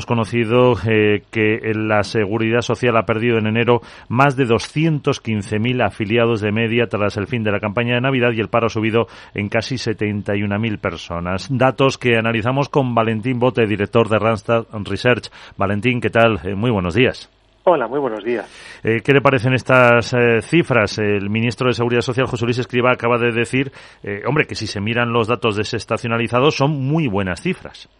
[0.00, 6.40] hemos conocido eh, que la Seguridad Social ha perdido en enero más de 215.000 afiliados
[6.40, 9.08] de media tras el fin de la campaña de Navidad y el paro ha subido
[9.34, 11.48] en casi 71.000 personas.
[11.50, 15.30] Datos que analizamos con Valentín Bote, director de Randstad Research.
[15.58, 16.40] Valentín, ¿qué tal?
[16.44, 17.28] Eh, muy buenos días.
[17.64, 18.48] Hola, muy buenos días.
[18.82, 20.96] Eh, ¿Qué le parecen estas eh, cifras?
[20.96, 23.70] El ministro de Seguridad Social, José Luis Escriba, acaba de decir,
[24.02, 27.90] eh, hombre, que si se miran los datos desestacionalizados son muy buenas cifras.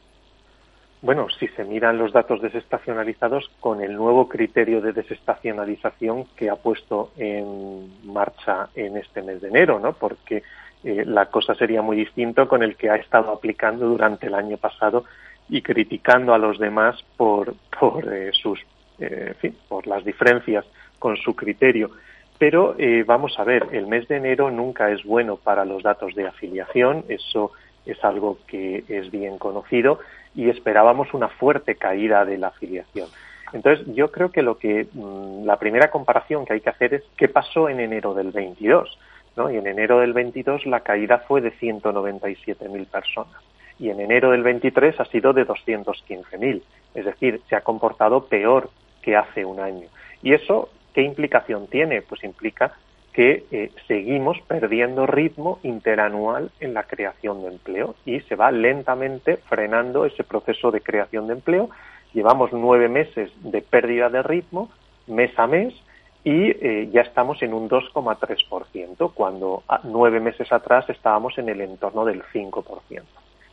[1.03, 6.57] Bueno, si se miran los datos desestacionalizados con el nuevo criterio de desestacionalización que ha
[6.57, 9.95] puesto en marcha en este mes de enero, ¿no?
[9.95, 10.43] Porque
[10.83, 15.05] la cosa sería muy distinta con el que ha estado aplicando durante el año pasado
[15.49, 18.61] y criticando a los demás por, por sus
[19.01, 20.67] eh, en fin, por las diferencias
[20.99, 21.91] con su criterio.
[22.39, 26.15] Pero eh, vamos a ver, el mes de enero nunca es bueno para los datos
[26.15, 27.53] de afiliación, eso
[27.87, 30.01] es algo que es bien conocido
[30.35, 33.09] y esperábamos una fuerte caída de la afiliación.
[33.53, 37.03] Entonces, yo creo que lo que mm, la primera comparación que hay que hacer es
[37.17, 38.99] qué pasó en enero del 22,
[39.37, 39.51] ¿no?
[39.51, 43.43] Y en enero del 22 la caída fue de 197.000 personas
[43.81, 46.63] y en enero del 23 ha sido de 215.000,
[46.95, 48.69] es decir, se ha comportado peor
[49.01, 49.89] que hace un año.
[50.23, 52.03] ¿Y eso qué implicación tiene?
[52.03, 52.75] Pues implica
[53.13, 59.37] que eh, seguimos perdiendo ritmo interanual en la creación de empleo y se va lentamente
[59.37, 61.71] frenando ese proceso de creación de empleo.
[62.15, 64.71] Llevamos nueve meses de pérdida de ritmo
[65.07, 65.75] mes a mes
[66.23, 72.05] y eh, ya estamos en un 2,3%, cuando nueve meses atrás estábamos en el entorno
[72.05, 73.03] del 5%.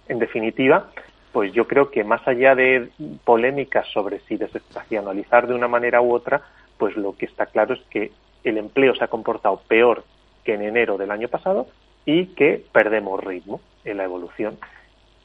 [0.09, 0.89] En definitiva,
[1.31, 2.89] pues yo creo que más allá de
[3.23, 6.41] polémicas sobre si desestacionalizar de una manera u otra,
[6.77, 8.11] pues lo que está claro es que
[8.43, 10.03] el empleo se ha comportado peor
[10.43, 11.67] que en enero del año pasado
[12.05, 14.57] y que perdemos ritmo en la evolución.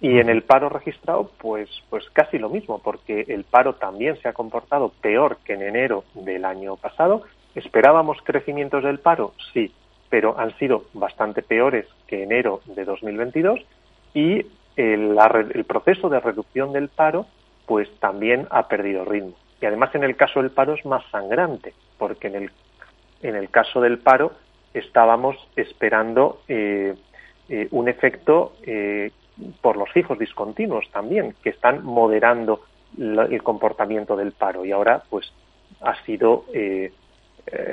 [0.00, 4.28] Y en el paro registrado, pues, pues casi lo mismo, porque el paro también se
[4.28, 7.22] ha comportado peor que en enero del año pasado.
[7.55, 9.33] ¿Esperábamos crecimientos del paro?
[9.52, 9.72] Sí,
[10.10, 13.61] pero han sido bastante peores que enero de 2022
[14.12, 14.44] y
[14.74, 15.17] el,
[15.55, 17.27] el proceso de reducción del paro
[17.67, 19.34] pues también ha perdido ritmo.
[19.61, 22.50] Y además en el caso del paro es más sangrante, porque en el,
[23.22, 24.33] en el caso del paro
[24.74, 26.94] estábamos esperando eh,
[27.48, 29.10] eh, un efecto eh,
[29.60, 32.62] por los fijos discontinuos también, que están moderando
[32.98, 34.64] el comportamiento del paro.
[34.66, 35.32] Y ahora, pues,
[35.80, 36.44] ha sido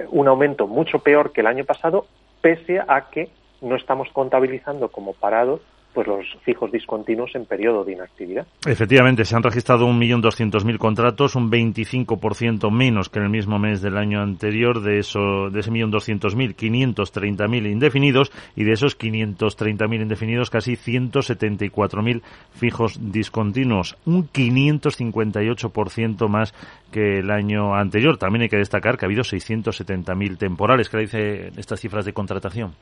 [0.09, 2.07] un aumento mucho peor que el año pasado,
[2.41, 3.29] pese a que
[3.61, 5.59] no estamos contabilizando como parados
[5.93, 8.45] pues los fijos discontinuos en periodo de inactividad.
[8.65, 13.97] Efectivamente, se han registrado 1.200.000 contratos, un 25% menos que en el mismo mes del
[13.97, 14.81] año anterior.
[14.81, 22.21] De, eso, de ese 1.200.000, 530.000 indefinidos y de esos 530.000 indefinidos, casi 174.000
[22.51, 26.53] fijos discontinuos, un 558% más
[26.91, 28.17] que el año anterior.
[28.17, 30.89] También hay que destacar que ha habido 670.000 temporales.
[30.89, 32.73] ¿Qué dice estas cifras de contratación?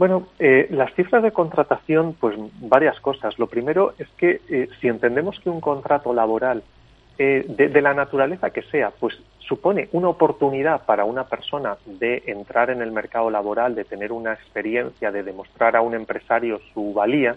[0.00, 3.38] Bueno, eh, las cifras de contratación, pues varias cosas.
[3.38, 6.62] Lo primero es que eh, si entendemos que un contrato laboral
[7.18, 12.70] eh, de, la naturaleza que sea, pues supone una oportunidad para una persona de entrar
[12.70, 17.36] en el mercado laboral, de tener una experiencia, de demostrar a un empresario su valía,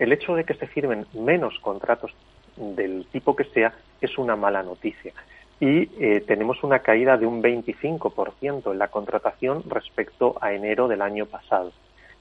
[0.00, 2.10] el hecho de que se firmen menos contratos
[2.56, 5.12] del tipo que sea es una mala noticia.
[5.60, 5.86] Y
[6.22, 11.70] tenemos una caída de un 25% en la contratación respecto a enero del año pasado.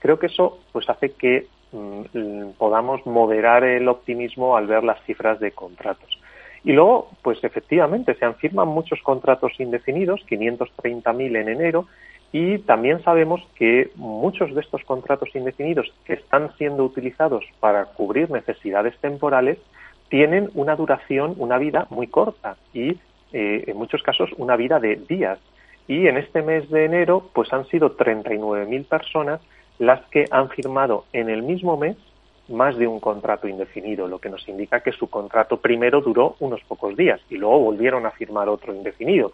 [0.01, 5.39] Creo que eso pues hace que mm, podamos moderar el optimismo al ver las cifras
[5.39, 6.19] de contratos.
[6.63, 11.87] Y luego, pues efectivamente, se han firmado muchos contratos indefinidos, 530.000 en enero,
[12.31, 18.29] y también sabemos que muchos de estos contratos indefinidos que están siendo utilizados para cubrir
[18.29, 19.57] necesidades temporales
[20.09, 22.91] tienen una duración, una vida muy corta y
[23.33, 25.39] eh, en muchos casos una vida de días.
[25.87, 29.41] Y en este mes de enero, pues han sido 39.000 personas
[29.81, 31.97] las que han firmado en el mismo mes
[32.49, 36.61] más de un contrato indefinido, lo que nos indica que su contrato primero duró unos
[36.67, 39.33] pocos días y luego volvieron a firmar otro indefinido.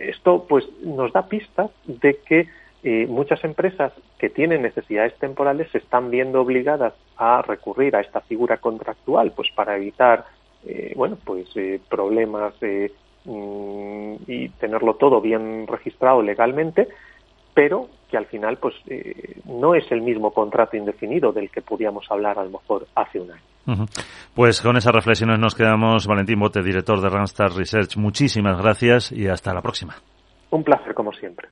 [0.00, 2.48] esto pues nos da pistas de que
[2.82, 8.22] eh, muchas empresas que tienen necesidades temporales se están viendo obligadas a recurrir a esta
[8.22, 10.24] figura contractual, pues para evitar
[10.64, 16.88] eh, bueno pues eh, problemas mm, y tenerlo todo bien registrado legalmente,
[17.58, 22.08] pero que al final pues eh, no es el mismo contrato indefinido del que podíamos
[22.08, 23.86] hablar a lo mejor hace un año.
[24.32, 26.06] Pues con esas reflexiones nos quedamos.
[26.06, 29.96] Valentín Bote, director de Randstad Research, muchísimas gracias y hasta la próxima.
[30.50, 31.46] Un placer como siempre.